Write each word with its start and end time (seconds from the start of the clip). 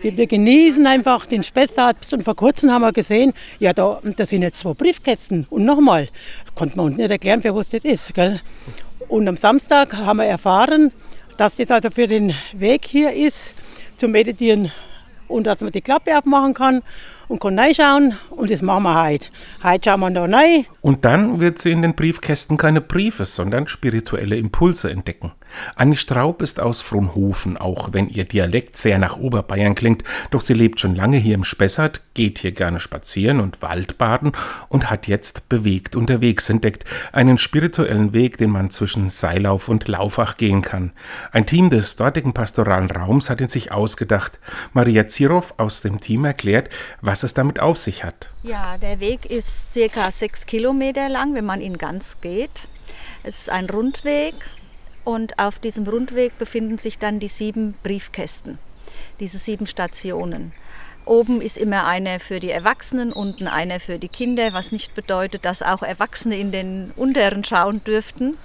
Wir, 0.00 0.16
wir 0.16 0.26
genießen 0.26 0.86
einfach 0.86 1.26
den 1.26 1.42
Spessart. 1.42 2.12
Und 2.12 2.22
vor 2.22 2.36
kurzem 2.36 2.70
haben 2.70 2.82
wir 2.82 2.92
gesehen, 2.92 3.32
ja, 3.58 3.72
da, 3.72 4.00
da 4.16 4.26
sind 4.26 4.42
jetzt 4.42 4.60
zwei 4.60 4.72
Briefkästen. 4.72 5.46
Und 5.50 5.64
nochmal, 5.64 6.08
konnte 6.54 6.76
man 6.76 6.86
uns 6.86 6.96
nicht 6.96 7.10
erklären, 7.10 7.42
für 7.42 7.54
was 7.54 7.68
das 7.68 7.84
ist. 7.84 8.14
Gell? 8.14 8.40
Und 9.08 9.26
am 9.26 9.36
Samstag 9.36 9.96
haben 9.96 10.18
wir 10.18 10.26
erfahren, 10.26 10.92
dass 11.36 11.56
das 11.56 11.70
also 11.70 11.90
für 11.90 12.06
den 12.06 12.34
Weg 12.52 12.86
hier 12.86 13.12
ist, 13.12 13.52
zum 13.96 14.12
Meditieren 14.12 14.70
und 15.26 15.44
dass 15.44 15.60
man 15.60 15.72
die 15.72 15.80
Klappe 15.80 16.16
aufmachen 16.16 16.54
kann 16.54 16.82
und 17.28 17.40
kann 17.40 17.58
reinschauen 17.58 18.16
und 18.30 18.50
das 18.50 18.62
machen 18.62 18.84
wir 18.84 19.02
heute. 19.02 19.28
Heute 19.62 19.90
schauen 19.90 20.00
wir 20.00 20.10
da 20.10 20.24
rein. 20.24 20.66
Und 20.80 21.04
dann 21.04 21.40
wird 21.40 21.58
sie 21.58 21.70
in 21.70 21.82
den 21.82 21.94
Briefkästen 21.94 22.56
keine 22.56 22.80
Briefe, 22.80 23.24
sondern 23.24 23.68
spirituelle 23.68 24.36
Impulse 24.36 24.90
entdecken. 24.90 25.32
Annie 25.76 25.96
Straub 25.96 26.42
ist 26.42 26.60
aus 26.60 26.82
Fronhofen, 26.82 27.56
auch 27.56 27.92
wenn 27.92 28.08
ihr 28.08 28.24
Dialekt 28.24 28.76
sehr 28.76 28.98
nach 28.98 29.16
Oberbayern 29.16 29.74
klingt, 29.74 30.04
doch 30.30 30.40
sie 30.40 30.54
lebt 30.54 30.80
schon 30.80 30.94
lange 30.94 31.16
hier 31.16 31.34
im 31.34 31.44
Spessart, 31.44 32.02
geht 32.14 32.38
hier 32.38 32.52
gerne 32.52 32.80
spazieren 32.80 33.40
und 33.40 33.62
Waldbaden 33.62 34.32
und 34.68 34.90
hat 34.90 35.08
jetzt 35.08 35.48
bewegt 35.48 35.96
unterwegs 35.96 36.48
entdeckt, 36.50 36.84
einen 37.12 37.38
spirituellen 37.38 38.12
Weg, 38.12 38.38
den 38.38 38.50
man 38.50 38.70
zwischen 38.70 39.08
Seilauf 39.08 39.68
und 39.68 39.88
Laufach 39.88 40.36
gehen 40.36 40.62
kann. 40.62 40.92
Ein 41.32 41.46
Team 41.46 41.70
des 41.70 41.96
dortigen 41.96 42.34
pastoralen 42.34 42.90
Raums 42.90 43.30
hat 43.30 43.40
ihn 43.40 43.48
sich 43.48 43.72
ausgedacht. 43.72 44.38
Maria 44.72 45.06
Zirow 45.06 45.54
aus 45.56 45.80
dem 45.80 45.98
Team 46.00 46.24
erklärt, 46.24 46.68
was 47.00 47.17
es 47.22 47.34
damit 47.34 47.60
auf 47.60 47.78
sich 47.78 48.04
hat. 48.04 48.30
Ja, 48.42 48.78
der 48.78 49.00
Weg 49.00 49.26
ist 49.26 49.72
circa 49.72 50.10
sechs 50.10 50.46
Kilometer 50.46 51.08
lang, 51.08 51.34
wenn 51.34 51.44
man 51.44 51.60
ihn 51.60 51.78
ganz 51.78 52.20
geht. 52.20 52.68
Es 53.22 53.40
ist 53.40 53.50
ein 53.50 53.68
Rundweg 53.68 54.34
und 55.04 55.38
auf 55.38 55.58
diesem 55.58 55.86
Rundweg 55.86 56.38
befinden 56.38 56.78
sich 56.78 56.98
dann 56.98 57.20
die 57.20 57.28
sieben 57.28 57.74
Briefkästen, 57.82 58.58
diese 59.20 59.38
sieben 59.38 59.66
Stationen. 59.66 60.52
Oben 61.04 61.40
ist 61.40 61.56
immer 61.56 61.86
eine 61.86 62.20
für 62.20 62.38
die 62.38 62.50
Erwachsenen, 62.50 63.14
unten 63.14 63.48
eine 63.48 63.80
für 63.80 63.98
die 63.98 64.08
Kinder, 64.08 64.52
was 64.52 64.72
nicht 64.72 64.94
bedeutet, 64.94 65.46
dass 65.46 65.62
auch 65.62 65.82
Erwachsene 65.82 66.36
in 66.36 66.52
den 66.52 66.92
unteren 66.96 67.44
schauen 67.44 67.82
dürften. 67.82 68.36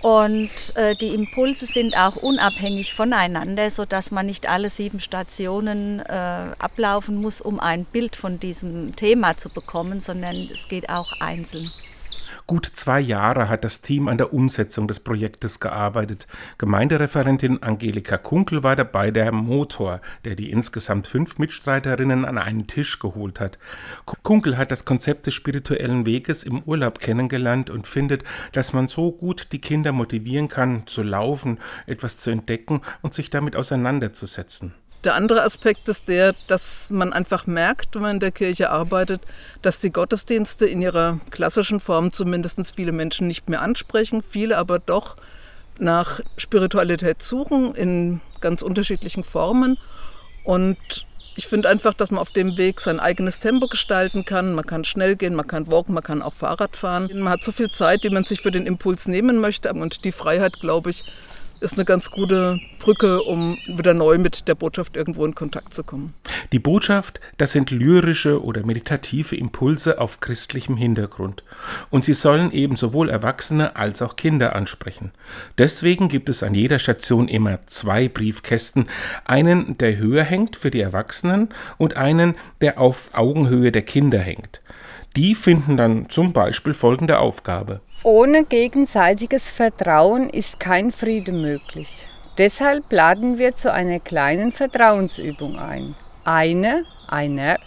Und 0.00 0.50
äh, 0.76 0.94
die 0.94 1.08
Impulse 1.14 1.66
sind 1.66 1.96
auch 1.96 2.16
unabhängig 2.16 2.94
voneinander, 2.94 3.70
sodass 3.70 4.10
man 4.12 4.26
nicht 4.26 4.48
alle 4.48 4.70
sieben 4.70 5.00
Stationen 5.00 6.00
äh, 6.00 6.12
ablaufen 6.58 7.20
muss, 7.20 7.40
um 7.40 7.58
ein 7.58 7.84
Bild 7.84 8.14
von 8.14 8.38
diesem 8.38 8.94
Thema 8.94 9.36
zu 9.36 9.48
bekommen, 9.48 10.00
sondern 10.00 10.48
es 10.52 10.68
geht 10.68 10.88
auch 10.88 11.12
einzeln. 11.20 11.70
Gut 12.48 12.64
zwei 12.64 12.98
Jahre 12.98 13.50
hat 13.50 13.62
das 13.62 13.82
Team 13.82 14.08
an 14.08 14.16
der 14.16 14.32
Umsetzung 14.32 14.88
des 14.88 15.00
Projektes 15.00 15.60
gearbeitet. 15.60 16.26
Gemeindereferentin 16.56 17.62
Angelika 17.62 18.16
Kunkel 18.16 18.62
war 18.62 18.74
dabei 18.74 19.10
der 19.10 19.32
Motor, 19.32 20.00
der 20.24 20.34
die 20.34 20.50
insgesamt 20.50 21.06
fünf 21.06 21.38
Mitstreiterinnen 21.38 22.24
an 22.24 22.38
einen 22.38 22.66
Tisch 22.66 23.00
geholt 23.00 23.38
hat. 23.38 23.58
Kunkel 24.22 24.56
hat 24.56 24.70
das 24.70 24.86
Konzept 24.86 25.26
des 25.26 25.34
spirituellen 25.34 26.06
Weges 26.06 26.42
im 26.42 26.62
Urlaub 26.62 27.00
kennengelernt 27.00 27.68
und 27.68 27.86
findet, 27.86 28.24
dass 28.52 28.72
man 28.72 28.86
so 28.86 29.12
gut 29.12 29.48
die 29.52 29.60
Kinder 29.60 29.92
motivieren 29.92 30.48
kann, 30.48 30.86
zu 30.86 31.02
laufen, 31.02 31.58
etwas 31.84 32.16
zu 32.16 32.30
entdecken 32.30 32.80
und 33.02 33.12
sich 33.12 33.28
damit 33.28 33.56
auseinanderzusetzen. 33.56 34.72
Der 35.04 35.14
andere 35.14 35.42
Aspekt 35.44 35.88
ist 35.88 36.08
der, 36.08 36.34
dass 36.48 36.90
man 36.90 37.12
einfach 37.12 37.46
merkt, 37.46 37.94
wenn 37.94 38.02
man 38.02 38.10
in 38.16 38.20
der 38.20 38.32
Kirche 38.32 38.70
arbeitet, 38.70 39.20
dass 39.62 39.78
die 39.78 39.90
Gottesdienste 39.90 40.66
in 40.66 40.82
ihrer 40.82 41.20
klassischen 41.30 41.78
Form 41.78 42.12
zumindest 42.12 42.74
viele 42.74 42.90
Menschen 42.90 43.28
nicht 43.28 43.48
mehr 43.48 43.62
ansprechen, 43.62 44.22
viele 44.28 44.58
aber 44.58 44.80
doch 44.80 45.16
nach 45.78 46.20
Spiritualität 46.36 47.22
suchen 47.22 47.74
in 47.76 48.20
ganz 48.40 48.62
unterschiedlichen 48.62 49.22
Formen. 49.22 49.78
Und 50.42 51.06
ich 51.36 51.46
finde 51.46 51.68
einfach, 51.68 51.94
dass 51.94 52.10
man 52.10 52.18
auf 52.18 52.32
dem 52.32 52.56
Weg 52.56 52.80
sein 52.80 52.98
eigenes 52.98 53.38
Tempo 53.38 53.68
gestalten 53.68 54.24
kann. 54.24 54.54
Man 54.54 54.66
kann 54.66 54.82
schnell 54.82 55.14
gehen, 55.14 55.36
man 55.36 55.46
kann 55.46 55.68
walken, 55.68 55.94
man 55.94 56.02
kann 56.02 56.20
auch 56.20 56.34
Fahrrad 56.34 56.74
fahren. 56.74 57.08
Man 57.14 57.28
hat 57.28 57.44
so 57.44 57.52
viel 57.52 57.70
Zeit, 57.70 58.02
wie 58.02 58.10
man 58.10 58.24
sich 58.24 58.40
für 58.40 58.50
den 58.50 58.66
Impuls 58.66 59.06
nehmen 59.06 59.40
möchte. 59.40 59.72
Und 59.72 60.04
die 60.04 60.10
Freiheit, 60.10 60.58
glaube 60.58 60.90
ich, 60.90 61.04
ist 61.60 61.74
eine 61.74 61.84
ganz 61.84 62.10
gute 62.10 62.60
Brücke, 62.78 63.22
um 63.22 63.58
wieder 63.66 63.94
neu 63.94 64.18
mit 64.18 64.48
der 64.48 64.54
Botschaft 64.54 64.96
irgendwo 64.96 65.24
in 65.24 65.34
Kontakt 65.34 65.74
zu 65.74 65.82
kommen. 65.82 66.14
Die 66.52 66.58
Botschaft, 66.58 67.20
das 67.36 67.52
sind 67.52 67.70
lyrische 67.70 68.42
oder 68.42 68.64
meditative 68.64 69.36
Impulse 69.36 70.00
auf 70.00 70.20
christlichem 70.20 70.76
Hintergrund. 70.76 71.42
Und 71.90 72.04
sie 72.04 72.14
sollen 72.14 72.52
eben 72.52 72.76
sowohl 72.76 73.10
Erwachsene 73.10 73.76
als 73.76 74.02
auch 74.02 74.16
Kinder 74.16 74.54
ansprechen. 74.54 75.12
Deswegen 75.58 76.08
gibt 76.08 76.28
es 76.28 76.42
an 76.42 76.54
jeder 76.54 76.78
Station 76.78 77.28
immer 77.28 77.60
zwei 77.66 78.08
Briefkästen. 78.08 78.86
Einen, 79.24 79.76
der 79.78 79.96
höher 79.96 80.24
hängt 80.24 80.56
für 80.56 80.70
die 80.70 80.80
Erwachsenen 80.80 81.48
und 81.76 81.96
einen, 81.96 82.36
der 82.60 82.80
auf 82.80 83.10
Augenhöhe 83.14 83.72
der 83.72 83.82
Kinder 83.82 84.18
hängt. 84.18 84.60
Die 85.16 85.34
finden 85.34 85.76
dann 85.76 86.08
zum 86.08 86.32
Beispiel 86.32 86.74
folgende 86.74 87.18
Aufgabe. 87.18 87.80
Ohne 88.04 88.44
gegenseitiges 88.44 89.50
Vertrauen 89.50 90.30
ist 90.30 90.60
kein 90.60 90.92
Friede 90.92 91.32
möglich. 91.32 92.08
Deshalb 92.38 92.92
laden 92.92 93.38
wir 93.38 93.56
zu 93.56 93.72
einer 93.72 93.98
kleinen 93.98 94.52
Vertrauensübung 94.52 95.58
ein. 95.58 95.96
Eine, 96.22 96.84
einer, 97.08 97.58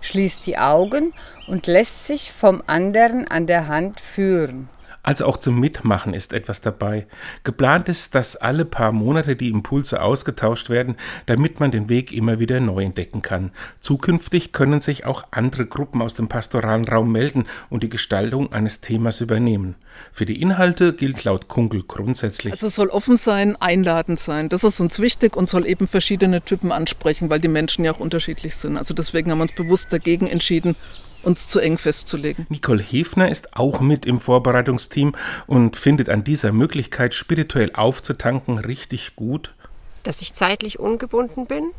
schließt 0.00 0.46
die 0.46 0.58
Augen 0.58 1.12
und 1.48 1.66
lässt 1.66 2.06
sich 2.06 2.30
vom 2.30 2.62
anderen 2.68 3.26
an 3.26 3.48
der 3.48 3.66
Hand 3.66 3.98
führen. 3.98 4.68
Also 5.02 5.24
auch 5.24 5.38
zum 5.38 5.58
Mitmachen 5.58 6.12
ist 6.12 6.32
etwas 6.32 6.60
dabei. 6.60 7.06
Geplant 7.42 7.88
ist, 7.88 8.14
dass 8.14 8.36
alle 8.36 8.64
paar 8.66 8.92
Monate 8.92 9.34
die 9.34 9.48
Impulse 9.48 10.02
ausgetauscht 10.02 10.68
werden, 10.68 10.96
damit 11.26 11.58
man 11.58 11.70
den 11.70 11.88
Weg 11.88 12.12
immer 12.12 12.38
wieder 12.38 12.60
neu 12.60 12.84
entdecken 12.84 13.22
kann. 13.22 13.50
Zukünftig 13.80 14.52
können 14.52 14.82
sich 14.82 15.06
auch 15.06 15.24
andere 15.30 15.66
Gruppen 15.66 16.02
aus 16.02 16.14
dem 16.14 16.28
pastoralen 16.28 16.86
Raum 16.86 17.12
melden 17.12 17.46
und 17.70 17.82
die 17.82 17.88
Gestaltung 17.88 18.52
eines 18.52 18.82
Themas 18.82 19.20
übernehmen. 19.22 19.74
Für 20.12 20.26
die 20.26 20.40
Inhalte 20.40 20.92
gilt 20.92 21.24
laut 21.24 21.48
Kunkel 21.48 21.82
grundsätzlich. 21.82 22.52
Also 22.52 22.66
es 22.66 22.74
soll 22.74 22.88
offen 22.88 23.16
sein, 23.16 23.56
einladend 23.56 24.20
sein. 24.20 24.48
Das 24.48 24.64
ist 24.64 24.80
uns 24.80 24.98
wichtig 24.98 25.36
und 25.36 25.48
soll 25.48 25.66
eben 25.66 25.86
verschiedene 25.86 26.42
Typen 26.42 26.72
ansprechen, 26.72 27.30
weil 27.30 27.40
die 27.40 27.48
Menschen 27.48 27.84
ja 27.84 27.92
auch 27.92 28.00
unterschiedlich 28.00 28.54
sind. 28.56 28.76
Also 28.76 28.92
deswegen 28.92 29.30
haben 29.30 29.38
wir 29.38 29.42
uns 29.42 29.52
bewusst 29.52 29.92
dagegen 29.92 30.26
entschieden, 30.26 30.76
uns 31.22 31.48
zu 31.48 31.60
eng 31.60 31.78
festzulegen. 31.78 32.46
Nicole 32.48 32.82
Hefner 32.82 33.30
ist 33.30 33.56
auch 33.56 33.80
mit 33.80 34.06
im 34.06 34.20
Vorbereitungsteam 34.20 35.14
und 35.46 35.76
findet 35.76 36.08
an 36.08 36.24
dieser 36.24 36.52
Möglichkeit, 36.52 37.14
spirituell 37.14 37.70
aufzutanken, 37.74 38.58
richtig 38.58 39.16
gut. 39.16 39.54
Dass 40.02 40.22
ich 40.22 40.34
zeitlich 40.34 40.78
ungebunden 40.78 41.46
bin, 41.46 41.70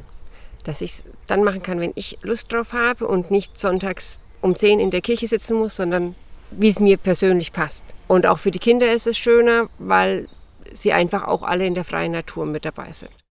dass 0.63 0.81
ich 0.81 0.91
es 0.91 1.06
dann 1.28 1.44
machen 1.44 1.63
kann, 1.63 1.80
wenn 1.80 1.94
ich 1.96 2.19
Lust 2.22 2.51
drauf 2.51 2.74
habe 2.74 3.07
und 3.07 3.31
nicht 3.31 3.59
sonntags 3.59 4.19
um 4.41 4.56
10 4.56 4.80
in 4.80 4.91
der 4.91 5.01
Kirche 5.01 5.28
sitzen 5.28 5.57
muss, 5.57 5.75
sondern 5.75 6.16
wie 6.51 6.68
es 6.68 6.80
mir 6.80 6.97
persönlich 6.97 7.53
passt. 7.53 7.85
Und 8.07 8.25
auch 8.25 8.40
für 8.40 8.51
die 8.51 8.59
Kinder 8.59 8.91
ist 8.91 9.07
es 9.07 9.18
schöner, 9.18 9.69
weil 9.80 10.28
sie 10.74 10.94
einfach 10.94 11.24
auch 11.24 11.44
alle 11.44 11.66
in 11.66 11.75
der 11.75 11.85
freien 11.85 12.12
Natur 12.12 12.46
mit 12.46 12.66
dabei 12.66 12.91
sind. 12.91 13.12